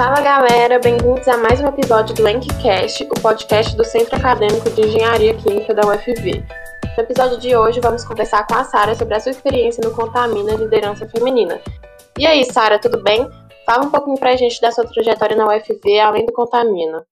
[0.00, 4.80] Fala galera, bem-vindos a mais um episódio do ENCCast, o podcast do Centro Acadêmico de
[4.80, 6.42] Engenharia Química da UFV.
[6.96, 10.54] No episódio de hoje, vamos conversar com a Sara sobre a sua experiência no Contamina
[10.54, 11.60] Liderança Feminina.
[12.18, 13.28] E aí, Sara, tudo bem?
[13.66, 17.04] Fala um pouquinho pra gente da sua trajetória na UFV, além do Contamina.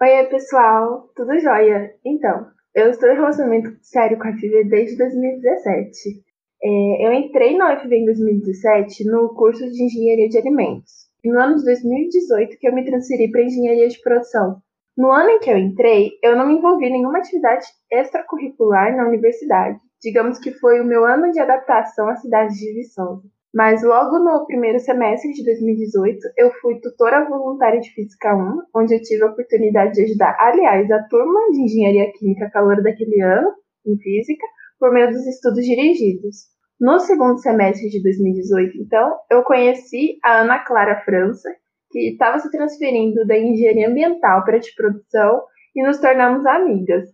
[0.00, 1.96] Oi, pessoal, tudo jóia?
[2.04, 2.46] Então,
[2.76, 5.98] eu estou em relacionamento sério com a UFV desde 2017.
[6.62, 11.56] É, eu entrei na UFV em 2017 no curso de Engenharia de Alimentos no ano
[11.56, 14.56] de 2018 que eu me transferi para engenharia de produção.
[14.96, 19.08] No ano em que eu entrei, eu não me envolvi em nenhuma atividade extracurricular na
[19.08, 19.78] universidade.
[20.00, 23.22] Digamos que foi o meu ano de adaptação à cidade de Viçosa.
[23.52, 28.94] Mas logo no primeiro semestre de 2018, eu fui tutora voluntária de Física 1, onde
[28.94, 33.52] eu tive a oportunidade de ajudar, aliás, a turma de Engenharia Química calor daquele ano,
[33.86, 34.44] em Física,
[34.78, 36.53] por meio dos estudos dirigidos.
[36.84, 41.48] No segundo semestre de 2018, então, eu conheci a Ana Clara França,
[41.90, 47.08] que estava se transferindo da engenharia ambiental para de produção e nos tornamos amigas.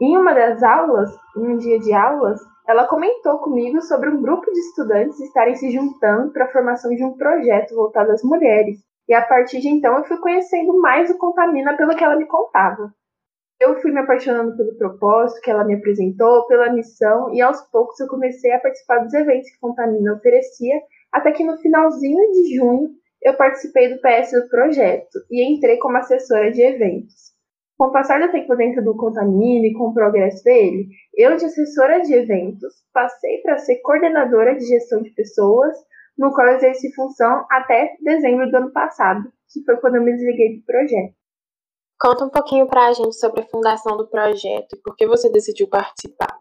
[0.00, 4.50] Em uma das aulas, em um dia de aulas, ela comentou comigo sobre um grupo
[4.50, 8.78] de estudantes estarem se juntando para a formação de um projeto voltado às mulheres.
[9.06, 12.24] E a partir de então eu fui conhecendo mais o Contamina pelo que ela me
[12.24, 12.90] contava.
[13.62, 18.00] Eu fui me apaixonando pelo propósito que ela me apresentou, pela missão, e aos poucos
[18.00, 20.80] eu comecei a participar dos eventos que Contamina oferecia,
[21.12, 22.90] até que no finalzinho de junho
[23.22, 27.14] eu participei do PS do projeto e entrei como assessora de eventos.
[27.78, 31.44] Com o passar do tempo dentro do Contamina e com o progresso dele, eu, de
[31.44, 35.76] assessora de eventos, passei para ser coordenadora de gestão de pessoas,
[36.18, 40.14] no qual eu exerci função até dezembro do ano passado, que foi quando eu me
[40.14, 41.21] desliguei do projeto.
[42.02, 45.30] Conta um pouquinho para a gente sobre a fundação do projeto e por que você
[45.30, 46.36] decidiu participar.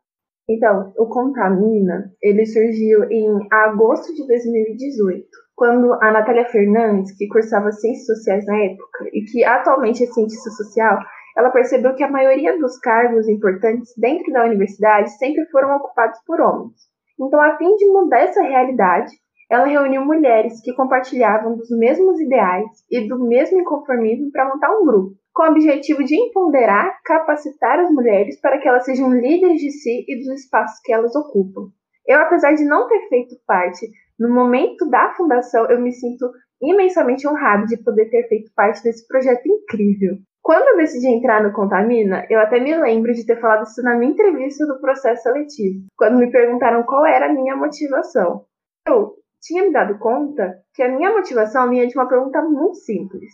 [0.49, 5.23] Então, o Contamina, ele surgiu em agosto de 2018,
[5.55, 10.49] quando a Natália Fernandes, que cursava Ciências Sociais na época e que atualmente é cientista
[10.49, 10.97] social,
[11.37, 16.41] ela percebeu que a maioria dos cargos importantes dentro da universidade sempre foram ocupados por
[16.41, 16.73] homens.
[17.19, 19.11] Então, a fim de mudar essa realidade,
[19.47, 24.83] ela reuniu mulheres que compartilhavam dos mesmos ideais e do mesmo inconformismo para montar um
[24.83, 29.71] grupo com o objetivo de empoderar, capacitar as mulheres para que elas sejam líderes de
[29.71, 31.69] si e dos espaços que elas ocupam.
[32.05, 33.87] Eu, apesar de não ter feito parte
[34.19, 36.29] no momento da fundação, eu me sinto
[36.61, 40.17] imensamente honrado de poder ter feito parte desse projeto incrível.
[40.41, 43.95] Quando eu decidi entrar no Contamina, eu até me lembro de ter falado isso na
[43.95, 48.45] minha entrevista do processo seletivo, quando me perguntaram qual era a minha motivação.
[48.87, 53.31] Eu tinha me dado conta que a minha motivação vinha de uma pergunta muito simples: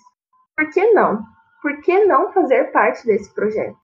[0.56, 1.22] por que não?
[1.62, 3.78] Por que não fazer parte desse projeto?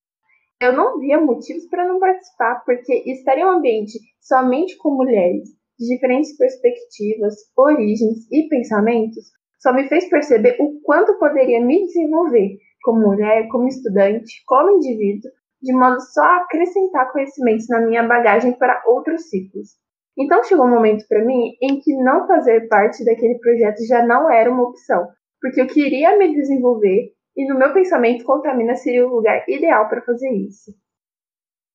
[0.62, 5.50] Eu não via motivos para não participar, porque estar em um ambiente somente com mulheres
[5.78, 9.26] de diferentes perspectivas, origens e pensamentos
[9.60, 15.32] só me fez perceber o quanto poderia me desenvolver como mulher, como estudante, como indivíduo,
[15.62, 19.70] de modo só a acrescentar conhecimentos na minha bagagem para outros ciclos.
[20.18, 24.30] Então chegou um momento para mim em que não fazer parte daquele projeto já não
[24.30, 25.08] era uma opção,
[25.42, 30.02] porque eu queria me desenvolver e no meu pensamento, Contamina seria o lugar ideal para
[30.02, 30.74] fazer isso.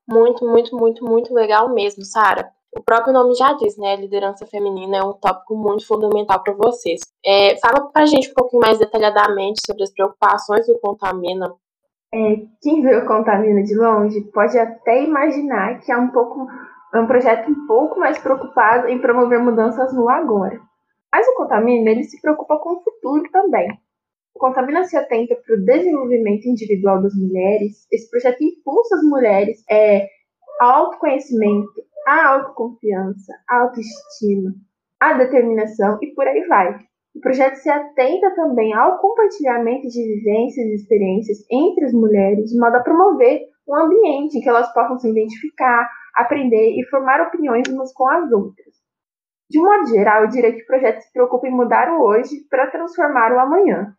[0.09, 2.51] Muito, muito, muito, muito legal mesmo, Sara.
[2.75, 3.97] O próprio nome já diz, né?
[3.97, 7.01] Liderança feminina é um tópico muito fundamental para vocês.
[7.25, 11.53] É, fala para a gente um pouquinho mais detalhadamente sobre as preocupações do Contamina.
[12.15, 12.19] É,
[12.63, 16.47] quem vê o Contamina de longe pode até imaginar que é um pouco
[16.95, 20.59] é um projeto um pouco mais preocupado em promover mudanças no agora.
[21.13, 23.69] Mas o Contamina ele se preocupa com o futuro também.
[24.39, 27.87] Contamina se atenta para o desenvolvimento individual das mulheres.
[27.93, 30.07] Esse projeto impulsa as mulheres é,
[30.61, 34.55] ao autoconhecimento, à autoconfiança, à autoestima,
[35.01, 36.79] à determinação e por aí vai.
[37.15, 42.59] O projeto se atenta também ao compartilhamento de vivências e experiências entre as mulheres, de
[42.59, 47.69] modo a promover um ambiente em que elas possam se identificar, aprender e formar opiniões
[47.69, 48.75] umas com as outras.
[49.51, 52.37] De um modo geral, eu diria que o projeto se preocupa em mudar o hoje
[52.49, 53.98] para transformar o amanhã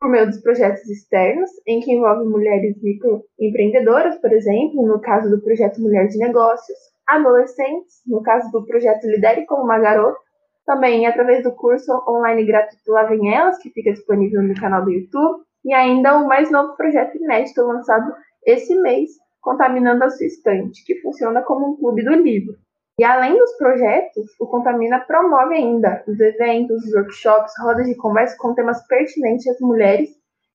[0.00, 5.42] por meio dos projetos externos, em que envolve mulheres microempreendedoras, por exemplo, no caso do
[5.42, 10.18] projeto Mulher de Negócios, adolescentes, no caso do projeto Lidere como uma Garota,
[10.64, 14.90] também através do curso online gratuito Lá Vem Elas, que fica disponível no canal do
[14.90, 18.10] YouTube, e ainda o mais novo projeto inédito lançado
[18.46, 19.10] esse mês,
[19.42, 22.54] Contaminando a Sua Estante, que funciona como um clube do livro.
[23.00, 28.36] E além dos projetos, o Contamina promove ainda os eventos, os workshops, rodas de conversa
[28.38, 30.10] com temas pertinentes às mulheres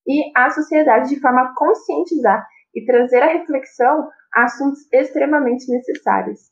[0.06, 2.46] e à sociedade de forma a conscientizar
[2.76, 6.52] e trazer a reflexão assuntos extremamente necessários.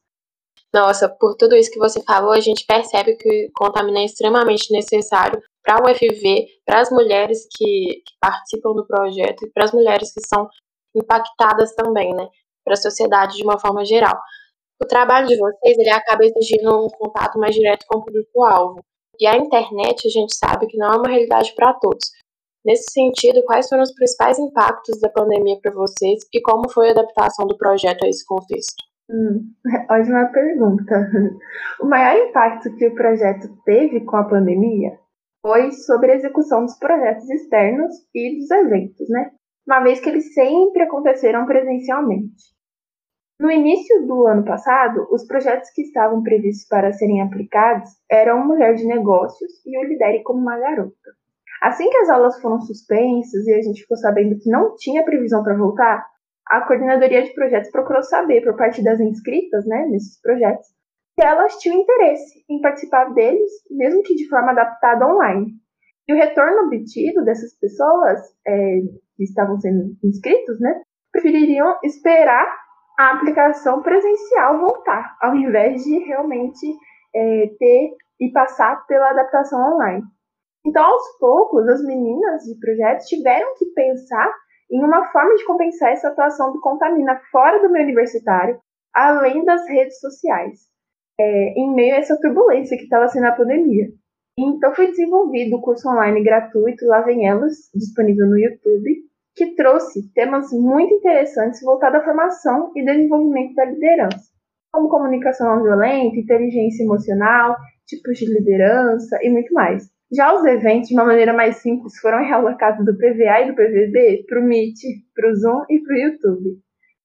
[0.73, 4.73] Nossa, por tudo isso que você falou, a gente percebe que o Contamina é extremamente
[4.73, 9.71] necessário para o UFV, para as mulheres que, que participam do projeto e para as
[9.71, 10.49] mulheres que são
[10.95, 12.27] impactadas também, né,
[12.65, 14.19] para a sociedade de uma forma geral.
[14.83, 18.81] O trabalho de vocês ele acaba exigindo um contato mais direto com o público-alvo.
[19.17, 22.11] E a internet, a gente sabe que não é uma realidade para todos.
[22.65, 26.91] Nesse sentido, quais foram os principais impactos da pandemia para vocês e como foi a
[26.91, 28.83] adaptação do projeto a esse contexto?
[29.09, 29.53] Hum,
[29.89, 31.09] ótima pergunta.
[31.79, 34.99] O maior impacto que o projeto teve com a pandemia
[35.41, 39.31] foi sobre a execução dos projetos externos e dos eventos, né?
[39.65, 42.53] Uma vez que eles sempre aconteceram presencialmente.
[43.39, 48.75] No início do ano passado, os projetos que estavam previstos para serem aplicados eram Mulher
[48.75, 51.11] de Negócios e o Lidere como uma Garota.
[51.61, 55.43] Assim que as aulas foram suspensas e a gente ficou sabendo que não tinha previsão
[55.43, 56.05] para voltar,
[56.47, 60.67] a coordenadoria de projetos procurou saber por parte das inscritas né, nesses projetos
[61.19, 65.51] se elas tinham interesse em participar deles, mesmo que de forma adaptada online.
[66.07, 68.79] E o retorno obtido dessas pessoas é,
[69.15, 70.81] que estavam sendo inscritos, né,
[71.11, 72.47] prefeririam esperar
[72.97, 76.65] a aplicação presencial voltar, ao invés de realmente
[77.15, 80.03] é, ter e passar pela adaptação online.
[80.65, 84.33] Então, aos poucos, as meninas de projetos tiveram que pensar
[84.71, 88.59] em uma forma de compensar essa atuação do Contamina fora do meio universitário,
[88.93, 90.61] além das redes sociais,
[91.19, 93.89] é, em meio a essa turbulência que estava sendo a pandemia.
[94.37, 99.03] Então foi desenvolvido o curso online gratuito Lá Vem Elas, disponível no YouTube,
[99.35, 104.31] que trouxe temas muito interessantes voltados à formação e desenvolvimento da liderança,
[104.71, 107.55] como comunicação não violenta, inteligência emocional,
[107.87, 109.91] tipos de liderança e muito mais.
[110.15, 114.25] Já os eventos, de uma maneira mais simples, foram realocados do PVA e do PVB
[114.27, 114.77] para o Meet,
[115.15, 116.59] para o Zoom e para o YouTube,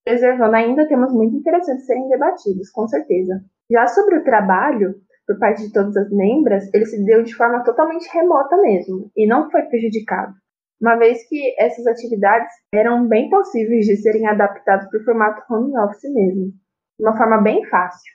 [0.04, 3.40] preservando ainda temas muito interessantes serem debatidos, com certeza.
[3.70, 4.94] Já sobre o trabalho,
[5.26, 9.26] por parte de todas as membras, ele se deu de forma totalmente remota mesmo, e
[9.26, 10.34] não foi prejudicado,
[10.80, 15.76] uma vez que essas atividades eram bem possíveis de serem adaptadas para o formato home
[15.78, 16.52] office mesmo,
[16.98, 18.12] de uma forma bem fácil.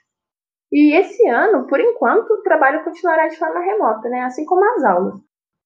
[0.72, 4.22] E esse ano, por enquanto, o trabalho continuará de forma remota, né?
[4.22, 5.14] assim como as aulas.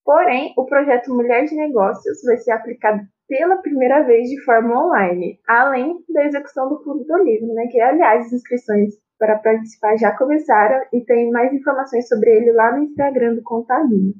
[0.04, 5.38] Porém, o projeto Mulher de Negócios vai ser aplicado pela primeira vez de forma online,
[5.46, 7.66] além da execução do Clube do Livro, né?
[7.70, 12.76] que, aliás, as inscrições para participar já começaram e tem mais informações sobre ele lá
[12.76, 14.12] no Instagram do Contamina.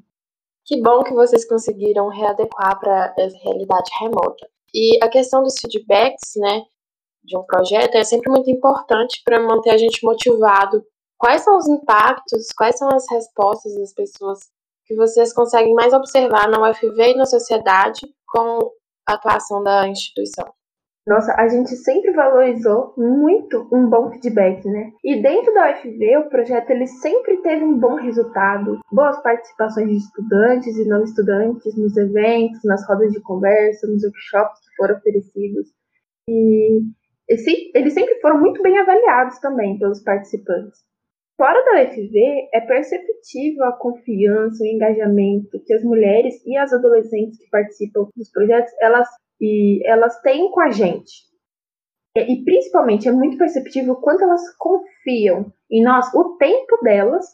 [0.68, 4.46] Que bom que vocês conseguiram readequar para essa realidade remota.
[4.74, 6.62] E a questão dos feedbacks, né,
[7.24, 10.84] de um projeto é sempre muito importante para manter a gente motivado.
[11.16, 14.40] Quais são os impactos, quais são as respostas das pessoas
[14.84, 18.70] que vocês conseguem mais observar na UFV e na sociedade com
[19.06, 20.52] a atuação da instituição?
[21.08, 24.92] Nossa, a gente sempre valorizou muito um bom feedback, né?
[25.02, 29.96] E dentro da UFV, o projeto ele sempre teve um bom resultado, boas participações de
[29.96, 35.68] estudantes e não estudantes nos eventos, nas rodas de conversa, nos workshops que foram oferecidos.
[36.28, 36.82] E
[37.74, 40.78] eles sempre foram muito bem avaliados também pelos participantes.
[41.38, 47.38] Fora da UFV, é perceptível a confiança o engajamento que as mulheres e as adolescentes
[47.38, 49.08] que participam dos projetos, elas,
[49.40, 51.26] e, elas têm com a gente.
[52.16, 57.26] E, e principalmente é muito perceptível quanto elas confiam em nós, o tempo delas,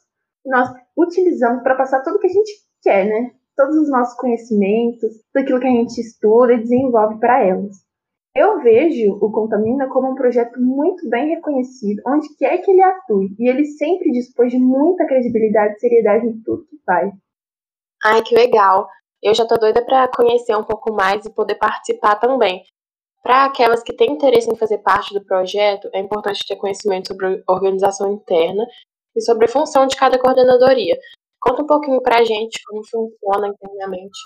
[0.45, 2.53] nós utilizamos para passar tudo que a gente
[2.83, 3.31] quer, né?
[3.57, 7.85] Todos os nossos conhecimentos, tudo aquilo que a gente estuda e desenvolve para elas.
[8.37, 13.33] Eu vejo o Contamina como um projeto muito bem reconhecido, onde quer que ele atue,
[13.39, 17.13] e ele sempre dispôs de muita credibilidade e seriedade em tudo que faz.
[18.05, 18.89] Ai, que legal!
[19.25, 22.63] Eu já tô doida para conhecer um pouco mais e poder participar também.
[23.23, 27.43] Para aquelas que têm interesse em fazer parte do projeto, é importante ter conhecimento sobre
[27.49, 28.67] organização interna
[29.17, 30.99] e sobre a função de cada coordenadoria.
[31.41, 34.19] Conta um pouquinho para a gente como funciona internamente.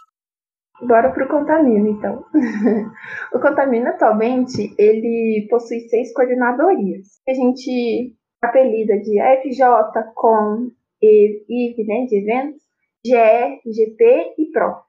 [0.83, 2.25] Bora pro Contamina, então.
[3.33, 7.21] o Contamina, atualmente, ele possui seis coordenadorias.
[7.29, 12.63] A gente apelida de FJ, Com, IV, né, de eventos,
[13.07, 14.88] GE, GP e PRO.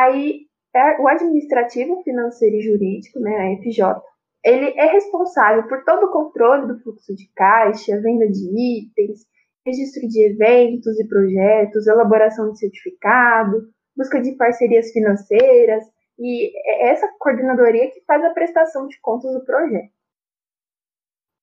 [0.00, 4.02] Aí, é o administrativo, financeiro e jurídico, né, a FJ,
[4.42, 9.26] ele é responsável por todo o controle do fluxo de caixa, venda de itens,
[9.66, 15.84] registro de eventos e projetos, elaboração de certificado, busca de parcerias financeiras,
[16.18, 19.90] e é essa coordenadoria que faz a prestação de contas do projeto.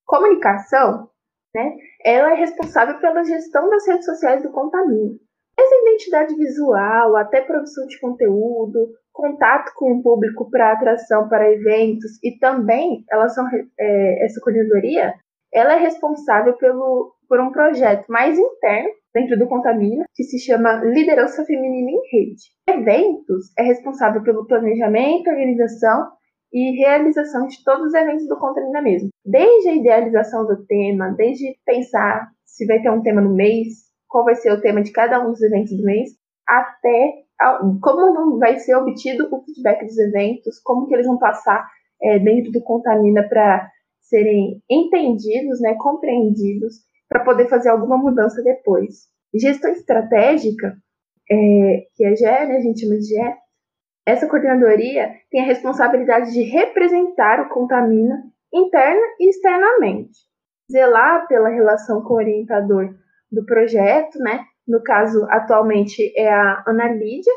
[0.03, 1.11] Comunicação,
[1.53, 5.19] né, ela é responsável pela gestão das redes sociais do Contamina.
[5.59, 12.23] Essa identidade visual, até produção de conteúdo, contato com o público para atração para eventos
[12.23, 13.45] e também elas são
[13.79, 15.13] é, essa coordenadoria,
[15.51, 20.83] ela é responsável pelo, por um projeto mais interno dentro do Contamina, que se chama
[20.83, 22.43] Liderança Feminina em Rede.
[22.69, 26.11] Eventos é responsável pelo planejamento, organização
[26.53, 29.09] e realização de todos os eventos do Contamina mesmo.
[29.25, 34.25] Desde a idealização do tema, desde pensar se vai ter um tema no mês, qual
[34.25, 36.09] vai ser o tema de cada um dos eventos do mês,
[36.47, 37.13] até
[37.81, 41.67] como vai ser obtido o feedback dos eventos, como que eles vão passar
[42.01, 43.69] é, dentro do Contamina para
[44.01, 46.75] serem entendidos, né, compreendidos,
[47.09, 49.07] para poder fazer alguma mudança depois.
[49.35, 50.75] Gestão estratégica,
[51.29, 53.35] é, que é GE, né, a gente chama de GE,
[54.05, 58.23] essa coordenadoria tem a responsabilidade de representar o Contamina
[58.53, 60.17] interna e externamente,
[60.71, 62.95] zelar pela relação com o orientador
[63.31, 67.33] do projeto, né, no caso atualmente é a Ana Lídia,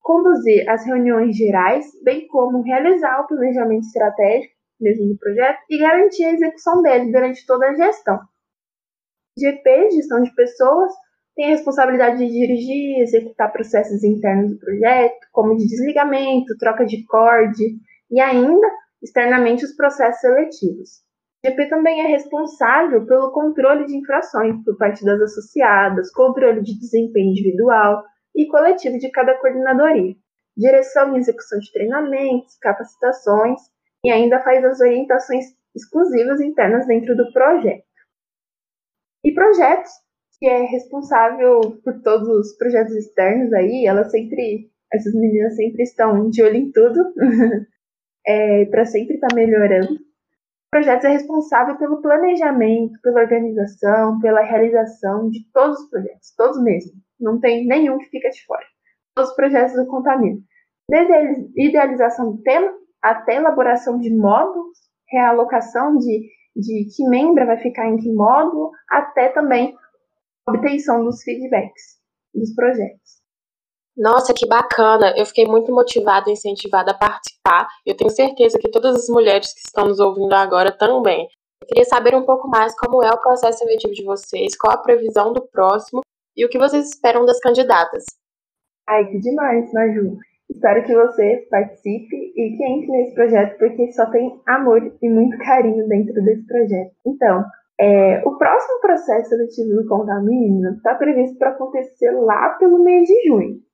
[0.00, 6.24] conduzir as reuniões gerais, bem como realizar o planejamento estratégico mesmo do projeto e garantir
[6.24, 8.20] a execução dele durante toda a gestão.
[9.38, 10.92] GP, gestão de pessoas,
[11.34, 16.86] tem a responsabilidade de dirigir e executar processos internos do projeto, como de desligamento, troca
[16.86, 17.76] de corte
[18.10, 18.66] e ainda
[19.02, 21.05] externamente os processos seletivos.
[21.46, 27.30] GP também é responsável pelo controle de infrações por parte das associadas, controle de desempenho
[27.30, 28.02] individual
[28.34, 30.14] e coletivo de cada coordenadoria,
[30.56, 33.60] direção e execução de treinamentos, capacitações
[34.04, 37.84] e ainda faz as orientações exclusivas internas dentro do projeto.
[39.24, 39.90] E projetos,
[40.38, 46.28] que é responsável por todos os projetos externos aí, ela sempre, essas meninas sempre estão
[46.28, 47.14] de olho em tudo,
[48.26, 50.06] é, para sempre estar tá melhorando
[50.70, 56.92] projetos é responsável pelo planejamento, pela organização, pela realização de todos os projetos, todos mesmo.
[57.20, 58.64] Não tem nenhum que fica de fora.
[59.14, 60.38] Todos os projetos do Contamina.
[60.88, 67.58] Desde a idealização do tema até elaboração de módulos, realocação de, de que membro vai
[67.58, 69.74] ficar em que módulo, até também
[70.48, 72.00] obtenção dos feedbacks
[72.34, 73.25] dos projetos.
[73.96, 75.14] Nossa, que bacana!
[75.16, 77.66] Eu fiquei muito motivada e incentivada a participar.
[77.84, 81.26] Eu tenho certeza que todas as mulheres que estão nos ouvindo agora também.
[81.62, 84.82] Eu queria saber um pouco mais como é o processo seletivo de vocês, qual a
[84.82, 86.02] previsão do próximo
[86.36, 88.04] e o que vocês esperam das candidatas.
[88.86, 90.18] Ai, que demais, Maju!
[90.50, 95.38] Espero que você participe e que entre nesse projeto, porque só tem amor e muito
[95.38, 96.92] carinho dentro desse projeto.
[97.04, 97.44] Então,
[97.80, 103.26] é, o próximo processo seletivo do Contamina está previsto para acontecer lá pelo mês de
[103.26, 103.65] junho.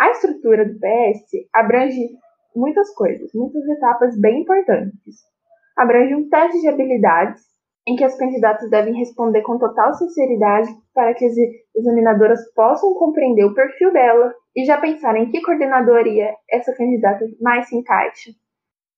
[0.00, 2.08] A estrutura do PS abrange
[2.56, 5.16] muitas coisas, muitas etapas bem importantes.
[5.76, 7.42] Abrange um teste de habilidades,
[7.86, 11.34] em que as candidatas devem responder com total sinceridade para que as
[11.76, 17.68] examinadoras possam compreender o perfil dela e já pensar em que coordenadoria essa candidata mais
[17.68, 18.30] se encaixa.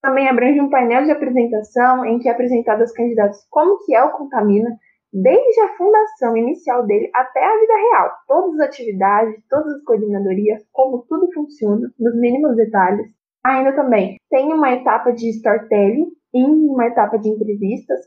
[0.00, 4.04] Também abrange um painel de apresentação em que é apresentado aos candidatos como que é
[4.04, 4.71] o Contamina,
[5.12, 8.11] desde a fundação inicial dele até a vida real.
[8.26, 13.07] Todas as atividades, todas as coordenadorias, como tudo funciona, nos mínimos detalhes.
[13.45, 18.00] Ainda também tem uma etapa de storytelling e uma etapa de entrevistas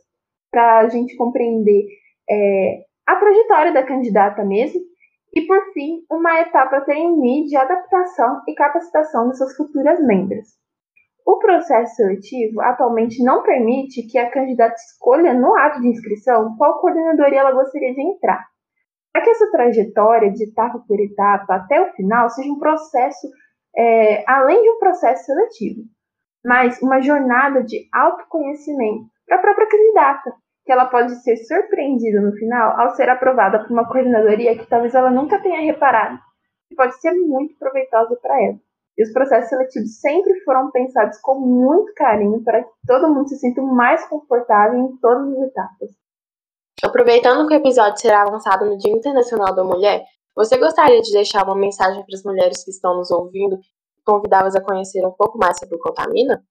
[0.49, 1.85] para a gente compreender
[2.29, 4.81] é, a trajetória da candidata mesmo.
[5.35, 10.47] E, por fim, uma etapa trainee de adaptação e capacitação dessas futuras membros.
[11.25, 16.79] O processo seletivo atualmente não permite que a candidata escolha no ato de inscrição qual
[16.79, 18.45] coordenadoria ela gostaria de entrar.
[19.11, 23.27] Para que essa trajetória de etapa por etapa até o final seja um processo,
[23.75, 25.81] é, além de um processo seletivo,
[26.45, 30.31] mas uma jornada de autoconhecimento para a própria candidata,
[30.63, 34.93] que ela pode ser surpreendida no final ao ser aprovada por uma coordenadoria que talvez
[34.93, 36.19] ela nunca tenha reparado,
[36.69, 38.64] e pode ser muito proveitosa para ela.
[38.97, 43.37] E os processos seletivos sempre foram pensados com muito carinho para que todo mundo se
[43.37, 45.89] sinta mais confortável em todas as etapas.
[46.83, 50.03] Aproveitando que o episódio será lançado no Dia Internacional da Mulher,
[50.35, 54.55] você gostaria de deixar uma mensagem para as mulheres que estão nos ouvindo e convidá-las
[54.55, 56.43] a conhecer um pouco mais sobre o Contamina?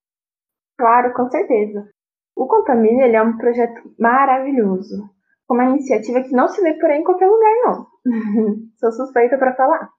[0.79, 1.89] Claro, com certeza.
[2.37, 5.09] O Contamina é um projeto maravilhoso,
[5.49, 7.87] uma iniciativa que não se vê por aí em qualquer lugar, não.
[8.81, 9.91] Sou suspeita para falar.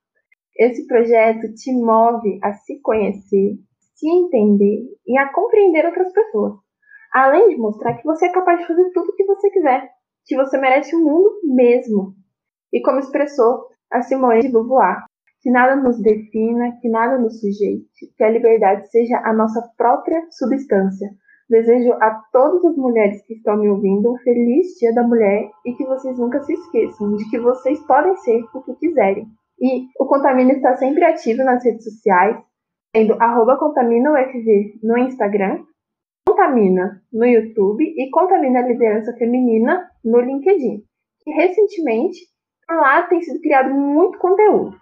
[0.57, 3.57] Esse projeto te move a se conhecer,
[3.93, 6.53] se entender e a compreender outras pessoas.
[7.13, 9.89] Além de mostrar que você é capaz de fazer tudo o que você quiser,
[10.25, 12.13] que você merece o mundo mesmo.
[12.71, 15.03] E como expressou a Simone de Beauvoir,
[15.41, 20.25] que nada nos defina, que nada nos sujeite, que a liberdade seja a nossa própria
[20.31, 21.09] substância.
[21.49, 25.73] Desejo a todas as mulheres que estão me ouvindo um feliz Dia da Mulher e
[25.73, 29.27] que vocês nunca se esqueçam de que vocês podem ser o que quiserem.
[29.59, 32.37] E o Contamina está sempre ativo nas redes sociais,
[32.95, 33.15] sendo
[33.57, 35.63] ContaminaUFV no Instagram,
[36.27, 40.83] Contamina no YouTube e Contamina Liderança Feminina no LinkedIn.
[41.27, 42.19] E recentemente
[42.69, 44.75] Lá tem sido criado muito conteúdo.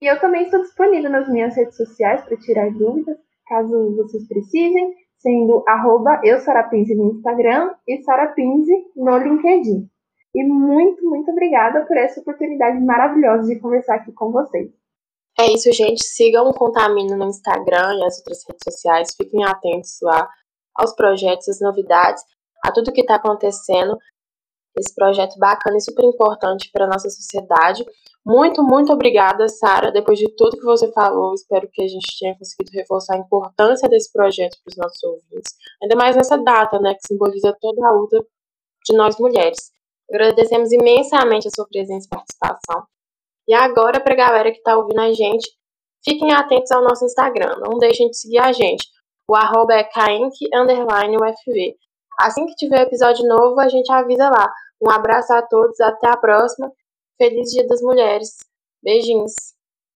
[0.00, 3.16] E eu também estou disponível nas minhas redes sociais para tirar dúvidas,
[3.46, 6.38] caso vocês precisem, sendo arroba eu
[6.94, 9.88] no Instagram e Sarapinze no LinkedIn.
[10.34, 14.70] E muito, muito obrigada por essa oportunidade maravilhosa de conversar aqui com vocês.
[15.38, 16.04] É isso, gente.
[16.04, 19.14] Sigam o Contamina no Instagram e as outras redes sociais.
[19.16, 20.28] Fiquem atentos lá
[20.74, 22.22] aos projetos, às novidades,
[22.64, 23.96] a tudo que está acontecendo.
[24.76, 27.84] Esse projeto bacana e super importante para a nossa sociedade.
[28.26, 29.92] Muito, muito obrigada, Sara.
[29.92, 33.88] Depois de tudo que você falou, espero que a gente tenha conseguido reforçar a importância
[33.88, 35.54] desse projeto para os nossos ouvintes.
[35.80, 38.24] Ainda mais nessa data, né, que simboliza toda a luta
[38.84, 39.72] de nós mulheres.
[40.10, 42.86] Agradecemos imensamente a sua presença e participação.
[43.48, 45.50] E agora, para a galera que está ouvindo a gente,
[46.04, 47.56] fiquem atentos ao nosso Instagram.
[47.58, 48.86] Não deixem de seguir a gente.
[49.28, 49.88] O arroba é.
[52.20, 54.52] Assim que tiver episódio novo, a gente avisa lá.
[54.80, 56.70] Um abraço a todos, até a próxima.
[57.18, 58.36] Feliz Dia das Mulheres.
[58.82, 59.53] Beijinhos.